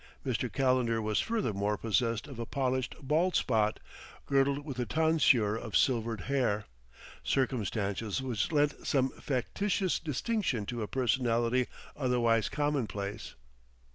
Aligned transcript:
Mr. 0.25 0.51
Calendar 0.51 0.99
was 0.99 1.19
furthermore 1.19 1.77
possessed 1.77 2.27
of 2.27 2.39
a 2.39 2.45
polished 2.47 2.95
bald 3.03 3.35
spot, 3.35 3.79
girdled 4.25 4.65
with 4.65 4.79
a 4.79 4.85
tonsure 4.87 5.55
of 5.55 5.77
silvered 5.77 6.21
hair 6.21 6.65
circumstances 7.23 8.19
which 8.19 8.51
lent 8.51 8.87
some 8.87 9.09
factitious 9.09 9.99
distinction 9.99 10.65
to 10.65 10.81
a 10.81 10.87
personality 10.87 11.67
otherwise 11.95 12.49
commonplace. 12.49 13.35